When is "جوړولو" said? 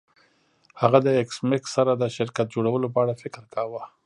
2.55-2.87